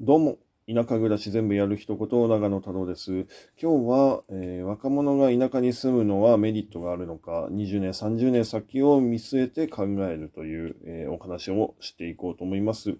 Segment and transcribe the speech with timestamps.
[0.00, 3.26] どうも、田舎暮らし全部やる一言、長野太郎です。
[3.60, 12.96] 今日は、えー、若者が田舎に住むのはメリットがあるのか、20年、30年先を見据えて考えるという、えー、お話をしていこうと思います。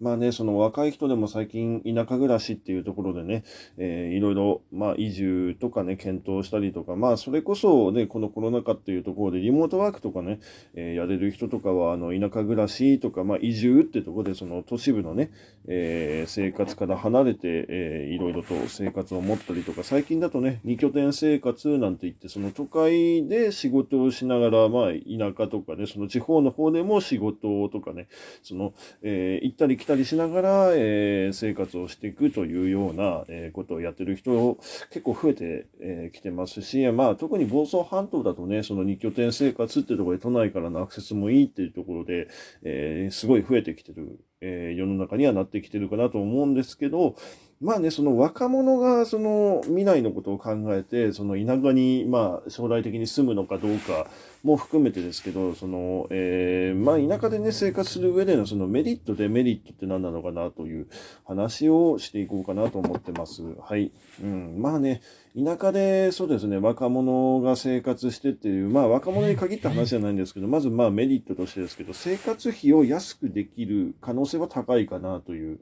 [0.00, 3.44] まあね、その若い人でも最近田舎暮らしっていうところでね、
[3.76, 10.40] えー、いろいろ、まあ移住とかね、検討したりとか、まあそれこそね、このコロナ禍っていうところでリモートワークとかね、
[10.74, 15.30] えー、やれる人とかは、あの、田舎暮らしとか、まあ移住ってところで、その都市部のね、
[15.68, 28.08] えー、生活から離れて、えー、いろいろと生活を持ったりとか、最近だとね、二拠点生活なんて言って、その都会で仕事をしながら、まあ田舎とかね、その地方の方でも仕事とかね、
[28.42, 34.56] その、えー、行ったり来たりたりしながら、えー、生活をしていくというような、えー、ことをやってる人
[34.90, 35.42] 結構増えてき、
[35.80, 42.28] えー、てますし、まあ特に房総半島だとね、その2拠点生活っていうところで都内からのアクセスもいいっていうところで、
[42.62, 47.16] えー、すごい増えてきてる、え、世の中にはなってきてるかなと思うんですけど、
[47.60, 54.06] まあね、その若者がその未来のことを考えて、その田舎にまあ将来的に住むのかどうか
[54.42, 60.86] も含めてですけど、その、えー、まあ田舎でね、生活する上でのそのメリット、デメリットって何なのかなという
[61.26, 63.42] 話をしていこうかなと思ってます。
[63.60, 63.92] はい。
[64.22, 64.56] うん。
[64.58, 65.02] まあね、
[65.36, 75.60] 田舎でそうですね、若者が生活してっていう、まあ若者に限った話じゃないんですけど、まずまあメリットとしてですけど、生活費を安くできる可能性は高いかなという、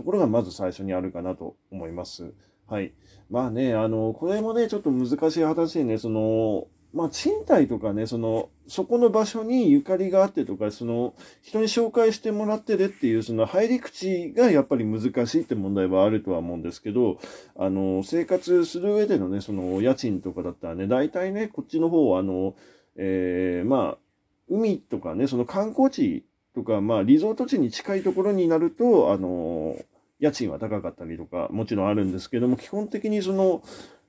[0.00, 2.32] ところがまず最初にあるかなと思います。
[2.66, 2.94] はい。
[3.28, 17.18] まあね、あの、これもね、ちょっと難しい話でね、その、まあ、賃貸とかね、その、そこの場所にゆかりがあってとか、その、人に紹介してもらってるっていう、その入り口がやっぱり難しいって問題はあるとは思うんですけど、
[17.56, 22.56] あの、生活する上でのね、その、家賃とかだったらね、大体ね、こっちの方は、あの、
[22.96, 23.98] えー、まあ、
[24.48, 29.76] 海とかね、その観光地とか、まあ、リゾート地に近いところになると、あの、
[30.18, 33.62] 家賃は高かったりとか、もちろんあるんですけども、基本的にその、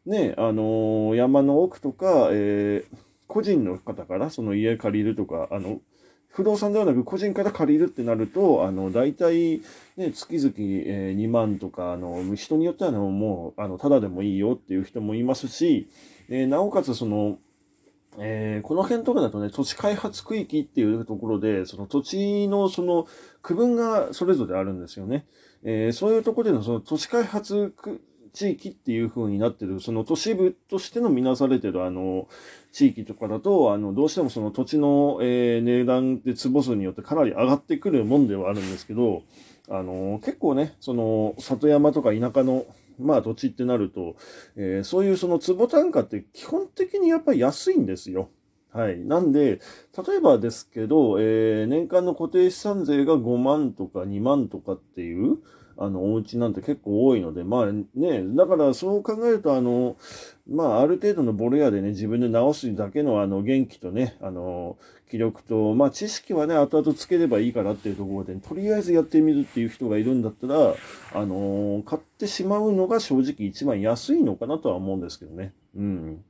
[0.05, 5.79] ね、あの、山の奥とか、えー、個人の方からその家借りるとか、あの、
[6.27, 9.61] 不動産ではなく個人から借りるってなると、あの、大体、
[9.97, 15.89] ね、月々、え、2万とか、あの、人によってはもう、あの、ただでもいいよっていう人もいますし、
[16.29, 17.37] えー、なおかつその、
[18.17, 23.07] えー、この辺とかだとね、土地開発区域っていうところで、その土地のその
[23.41, 25.25] 区分がそれぞれあるんですよね。
[25.63, 28.01] えー、そういうところでのその土地開発区
[28.33, 32.27] 地域っていう風になってる、その都市部としての見なされてるあの、
[32.71, 39.23] 地域とかだと、あの、どうしてもその土地の、えー、値段で坪数によってかなり上がってくるもんではあるんですけど、
[39.69, 42.65] あの、結構ね、その、里山とか田舎の
[43.01, 44.15] まあ土地ってなると、
[44.55, 48.29] えー、そういうその坪単価って基本的にやっぱり安いんですよ。
[48.73, 48.99] はい。
[48.99, 49.59] なんで、
[50.07, 55.39] 例えばですけど、えー、年間の固定資産税が5万とか2万とかっていう、
[55.77, 59.97] あの、お家なんて結構多いので、まあね、だからそう考えると、あの、
[60.49, 64.77] まあある程度のボロ屋でね、自分で直すだけのあの、元気とね、あの、
[65.09, 70.75] 気力と、まあ知識はね、後々つければいいからっていうところで、とりあえずやってみるっていう人がいるんだったら、
[71.13, 75.53] あの、買ってしまうのが正直一番安いのかなとは思うんですけどね。
[75.75, 76.23] うん。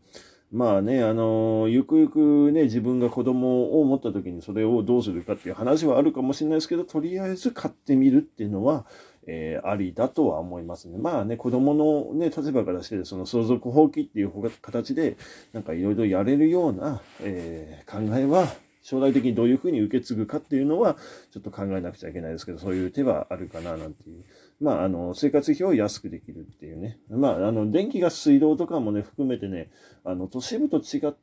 [0.51, 8.85] まあね、あの、ゆくゆくね、自分が子供を持った時にそれをどうするかっていう話はあるかもしれないですけど、とりあえず買ってみるっていうのは、
[9.28, 10.97] えー、ありだとは思いますね。
[10.97, 15.16] まあね、子供のね、立場からして、その相続放棄っていう形で、
[15.53, 18.47] なんかいろいろやれるような、えー、考えは、
[18.81, 20.97] 将来的にどういうふうに受け継ぐかっていうのは、
[21.31, 24.24] ちょっと考えなくちゃいけないですけど、そういう手はあるかな、なんていう。
[24.59, 27.00] まあ、あの、生活費を安くできるっていうね。
[27.09, 29.70] まあ、あの、電気が水道とかもね、含めてね、
[30.03, 31.14] あの、都市部と違っ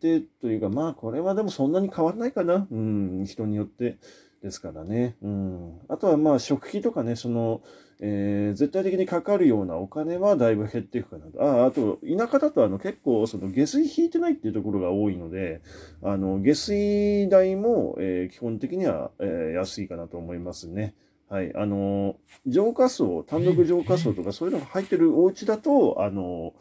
[0.00, 2.66] てというか、まあ、これはでもそんなに変わんないかな。
[2.70, 3.96] うん、人によって。
[4.42, 5.16] ですからね。
[5.22, 5.80] うん。
[5.88, 7.62] あとはまあ食費とかね、その、
[8.00, 11.42] えー、絶対的にかかるようなお金はだいぶ減っていくかなと。
[11.42, 15.62] ああ、と、田舎だとあの結構その下水引いてないっていうところが多いので、
[16.02, 20.94] あの、下水代も、えー、基本的には、えー、安いかなと思いますね。
[21.28, 21.54] はい。
[21.56, 26.54] あの、浄化層、単独浄化層とかそういうのが入ってるお家だと、あの、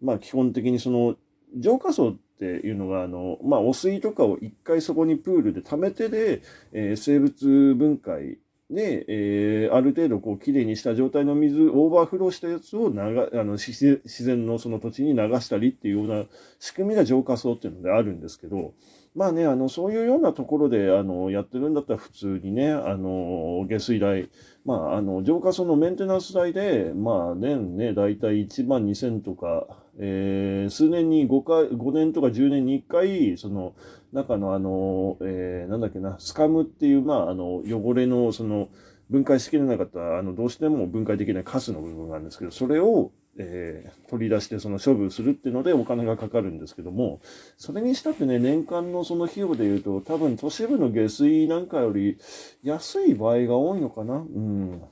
[0.00, 1.16] まあ基本的にその、
[1.56, 6.42] 浄化層っていうのが、あの、まあ、汚水とかを一回そこにプールで溜めてで、
[6.72, 8.38] えー、生物分解
[8.70, 12.98] で、えー、ある程度こう、きれいにした状態の水、オーバーフローしたやつを流、
[13.32, 16.24] あの、自然のその土地に流したりっていうような
[16.58, 18.74] 仕組みが浄化層っていうのであるんですけど、
[19.16, 24.28] まあね、あの、そういうようなところで、あの、やってるんだったら普通にね、あの、下水代、
[24.66, 29.66] まあ、あの、浄化層のメンテナンス代で、まあ、年ね、だいたい1万2000とか、
[29.98, 33.74] えー、数年に5回、5年とか10年に1回、その、
[34.12, 38.68] 中のあの、えー、なんだっけな、スカムっていう、まあ、あの、汚れの、その、
[39.08, 47.20] 分解しきれなかった、あの、どうしても分解できないカスの部分なんですけど、それを、えー、取り出してその処分するっていうのでお金がかかるんですけども、
[47.56, 52.18] それにしたってね、年間のその費用で言うと、多分都市部の下水なんかより
[52.62, 54.14] 安い場合が多いのかな？
[54.14, 54.82] うん。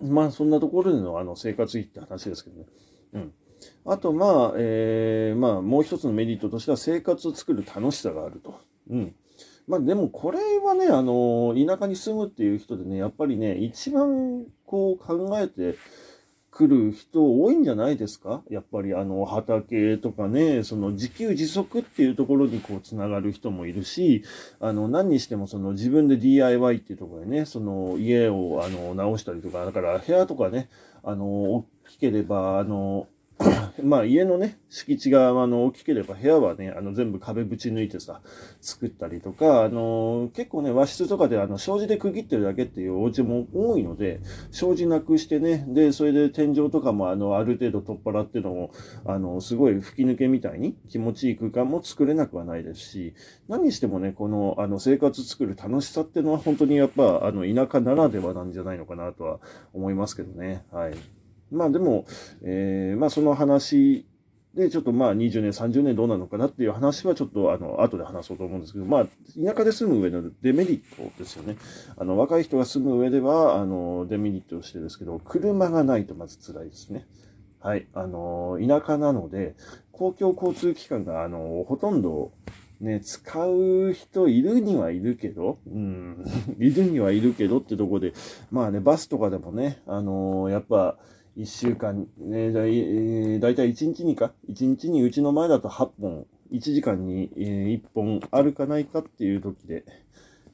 [0.00, 2.66] まあ、そんなところでのあの生活費って話ですけどね。
[3.14, 3.32] うん。
[3.84, 8.58] あと、まあ、えー、まあ、もう一つのメリットとしては生活を作る楽しさがあると。
[8.90, 9.14] うん。
[9.68, 15.76] まあでもこれはね、あの、田舎に住むっていう人でね、やっぱりね、一番こう考えて
[16.54, 18.42] 来る人多いんじゃないですか？
[18.50, 24.22] やっぱりあの畑とかね、その自給自足っていうところにこう繋がる人もいるし、
[24.60, 30.68] あの何にしてもその自分で DIY っていうところでね、その家をあの直したりとか、だから部屋とかね、
[31.02, 33.08] あの大きければ、あの
[33.82, 38.20] まあ家のね、敷地があの大きければ部屋はね、あの全部壁ぶち抜いてさ、
[38.60, 44.20] 作ったりとか、あの結構ね、和室とかであの障子で区切ってるだけっていうお家も多いので、
[44.50, 48.70] 障子なくしてね、で、それで天井とかもあのある程度取っ払ってのも、
[49.06, 53.14] あの、すごい吹き抜けみたいに気持ちいい空間も作れなくはないですし、
[53.48, 59.40] 何してもね、このあの生活作る楽しさっていうのは本当にやっぱあの田舎ならではなんじゃないのかなとは
[59.72, 60.64] 思いますけどね。
[60.70, 61.21] はい。
[61.52, 62.06] まあでも、
[62.42, 64.06] えー、まあその話
[64.54, 71.56] で、ちょっとまあ20年、30年どうなのかなっていう話はちょっとあの、後で話そうと思うんですけど、まあ、田舎で住む上のデメリットですよね。
[71.96, 77.06] あの、若い人が住む上では、あの、デメリットとしてですけど、車がないとまず辛いですね。
[77.60, 77.86] はい。
[77.94, 79.54] あの、田舎なので、
[79.90, 82.32] 公共交通機関が、あの、ほとんど、
[82.82, 86.24] ね、使う人いるにはいるけど、うん、
[86.58, 88.12] いるにはいるけどってとこで、
[88.50, 90.98] まあね、バスとかでもね、あのやっぱ、
[91.36, 99.84] 一週間、ね、だい、えー、だいたい1日にか、一日にうちの前だと8本、1時間に、えー、1本あるかないかっていう時で、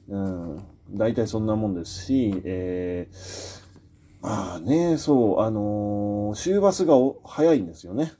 [0.07, 3.68] うん、だいたいそんなもんですし、えー、
[4.21, 8.11] まあね、そう、あのー、終バスが早いんですよね。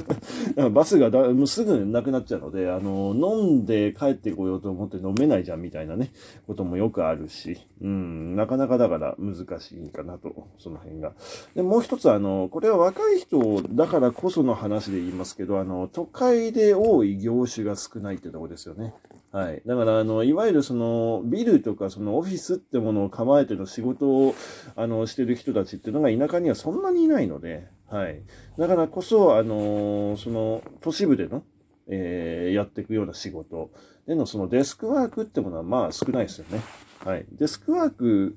[0.72, 6.12] バスがだもうすぐなくなっちゃうので、あのー、飲んで帰ってこようと思って飲めないじゃんみたいなね、
[6.46, 11.12] こともよくあるし、うん、なかなかだから難しいかなと、その辺が。
[11.54, 18.94] で、もう一つ、あの、これは若い人だからこその話で言いますけど、あの、都会で多い業種が少ないってとこですよね。
[19.34, 19.62] はい。
[19.66, 24.32] だから、あの、いわゆるその、ビルとかそのオフィスってものを構えての仕事を、
[24.76, 28.22] あの、してる人たちっていうのが田舎にはそんなにいないので、はい。
[28.56, 31.42] だからこそ、あの、その、都市部での、
[31.88, 33.72] えー、やっていくような仕事
[34.06, 36.60] でのそのデスクワークってものはまあ少ないですよね。
[37.04, 37.26] はい。
[37.32, 38.36] デスクワーク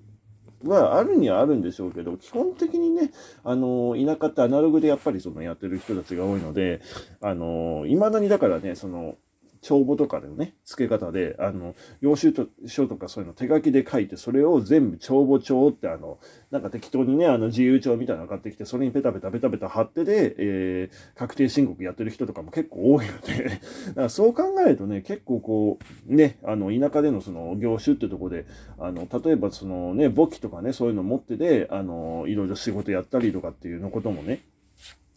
[0.63, 3.11] はあるにはあるんでしょうけど、基本的にね、
[3.44, 6.81] あの、田舎ってアナログでやっぱりそのやってる人たちが多いので、
[7.21, 9.15] あの、未だにだからね、その、
[9.62, 12.33] 帳簿とかでのね、付け方で、あの、用紙
[12.65, 16.19] 書とかそういうの手書きで書いて、それを全部帳簿帳ってあの、
[16.51, 23.44] なんか適当にね、あの自由帳みたいなの買ってきて、それにペタペタペタペタ貼ってで、えー、確定申告やってる人とかも結構多いので
[23.89, 28.45] だからそう考えるとね、結構こう、ね、あの、田舎でのその業種ってとこで、
[28.80, 34.42] あの、例えばそのね、簿記とかね、そういうの持ってで、あの、いろいろ仕事やったりとかっていうのこともね、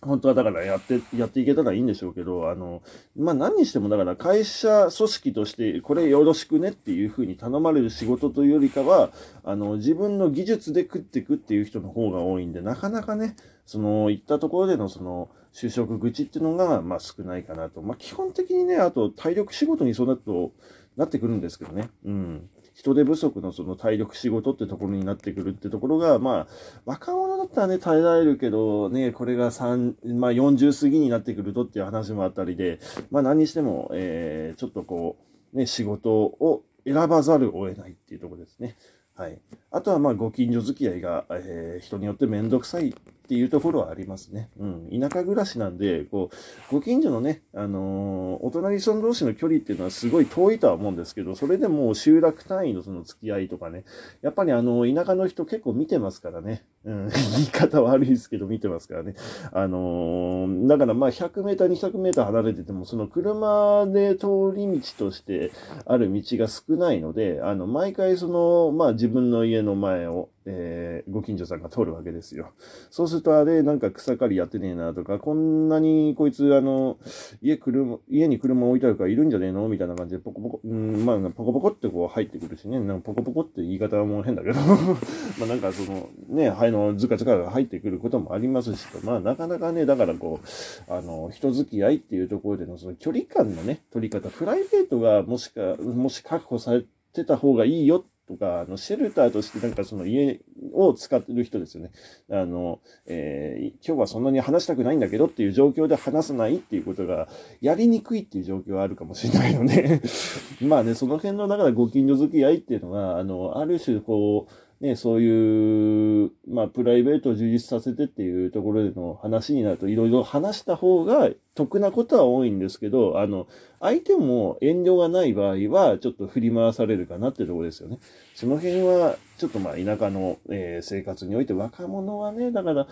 [0.03, 2.83] 本当はだからやって、やっていけたらいいんでしょうけど、あの、
[3.17, 9.11] まあ、何にしてもだから会社組織としてこれよろしくねっていうふうに頼まれる仕事というよりかは、
[9.45, 13.37] あの、自分の技術で食っていくっていう人の方が多いんで、なかなかね、
[13.67, 17.83] その、行ったところでのその、就職口っていうのが、まあ、少ないかなと。
[17.83, 20.53] まあ、基本的にね、あと体力仕事にそうなると、
[20.97, 21.89] なってくるんですけどね。
[22.05, 22.51] うん。
[22.81, 35.19] 人手不足のその体力仕事ってところになってくるってところが、まあ、若者だったらね、耐えられるけど、ね、これが3、まあ40過ぎになってくるとっていう話もあったりで、まあ何にしても、えー、ちょっとこ
[35.53, 38.79] う、ね、仕事を選ばざるを得ないっていうところですね。
[39.15, 39.39] はい。
[39.71, 42.95] あとは、まあ、ご近所付き合いが、えー、人によってめんどくさい
[43.31, 44.51] っていうところはありますね。
[44.59, 44.89] うん。
[44.91, 53.85] 田舎暮らしなんで、こう、ご近所のね、あのー、お隣さん同士の距離っていうのはすごい遠いとは思うんですけど、それでも集落単位のその付き合いとかね、
[54.21, 56.65] やっぱりあの、田舎の人結構見てますからね。
[56.85, 57.09] うん。
[57.37, 59.15] 言い方悪いですけど見てますからね。
[59.53, 65.51] あのー、だからまあ100メーター、200メーター離れてても、その車で通り道として
[65.85, 72.51] ある道が少ないので、あの、毎回その、まあ自分の家の前を、えー、ご近所さんが通るわけですよ。
[72.91, 76.97] そうすると、あれ、なんか草刈りやってねえなとか、こんなにこいつ、あの、
[77.43, 79.69] 家車、家に車置いてあるからいるんじゃねえの？
[79.69, 84.55] みたいな感じで、ポコポコ、うん、まあ、ポコポコってこう入ってくるしね、なんかポコポコって言い方はもう変だけど
[85.39, 100.41] まあなんかその、ね、のズカズカが入ってくることもありますし、まあなかなかね、だからこう、あの、人付き合いっていうところでのその距離感のね、取り方、プライベートがもしか、もし確保されてた方がいいよとか、あの、シェルターとしてなんかその家
[100.73, 101.91] を使ってる人ですよね。
[102.31, 107.29] あの、えー、今日はそんなに話したくないんだけどっていう状況で話さないっていうことが、
[107.61, 110.01] やりにくいっていう状況はあるかもしれないので
[110.63, 123.47] まあね、その辺の、だからご近所付き合いっていうのは、あの、ある種こう、ね、そういう、まあ、プライベートを充実させてっていうところでの話になると、いろいろ話した方が得なことは多いんですけど、あの、
[123.79, 127.99] 相手も遠慮がない場合は、ちょっと振り回されるかなってところですよね。
[128.35, 132.87] その辺は、ちょっとまあ、田舎の、えー、生活において若者はね、だから、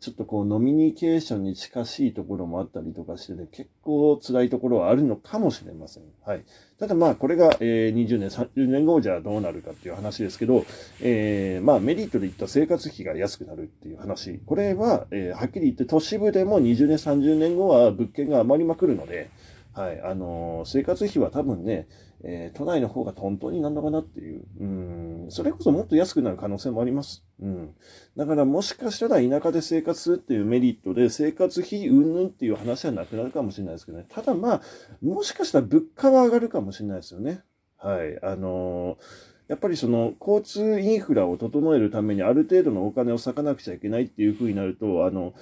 [0.00, 6.02] ちょっとこう、ノミニケーションに近しいところもあったりとかしてね、結構辛いところはあるのかもしれません。
[6.26, 6.44] はい。
[6.78, 10.66] ただまあ、これが、えー、20年、30年後じゃどうなるかっていう話ですけど、
[11.00, 14.40] えー、まあ、メリットで言った生活費が安くなるっていう話。
[14.44, 19.30] これは、えー、はっきり言って都市部でも20年、30年後は物件が余りまくるので、
[19.74, 20.00] はい。
[20.00, 21.88] あのー、生活費は多分ね、
[22.22, 24.44] えー、都内の方がトントンになるのかなっていう。
[24.60, 25.26] うん。
[25.30, 27.24] それこそもっと安くなる可能性もあります。
[27.42, 27.74] うん。
[28.16, 34.06] だからもしかしたら田舎で生活するっていうメリットで生活費云々っていう話はなくなるかもしれないですけどね。
[34.08, 34.62] ただまあ、
[35.02, 37.42] もしかしたら物価は上がるかもしれないですよね。
[37.76, 38.18] はい。
[38.22, 45.34] あのーやっぱりその交通インフラを整えるためにある程度のお金を割かなくちゃいけないっていう風になると、あの、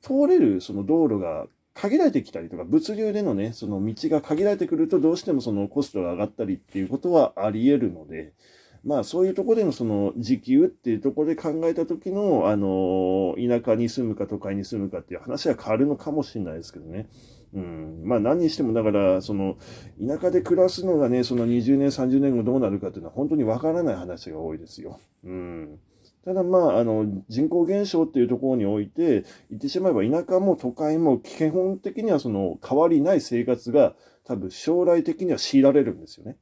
[0.00, 8.32] 通れるその道路が限られてきたりとか、物流でのね、その道が限られてくるとどうしてもそのコストが上がったりっていうことはあり得るので、
[8.84, 17.08] まあそういうところでのその時給っていうところで考えた時の、あの、田舎に住むか都会に住むかっていう話は変わるのかもしれないですけどね。
[17.54, 18.02] うん。
[18.04, 19.56] まあ何にしてもだから、その、
[20.06, 25.00] 田舎で暮らすのがね、その20年、30年後どうなるかっていうのは本当にわからない話が多いですよ。
[25.24, 25.78] うん。
[26.24, 36.36] ただまあ、あの、人口減少っていうところにおいて、言ってしまえば田舎も都会も基本的にはその変わりない生活が多分将来的には強いられるんですよね。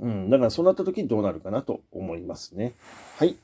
[0.00, 0.30] うん。
[0.30, 2.74] だからそうなった時にどうなるかなと思いますね。
[3.18, 3.36] はい。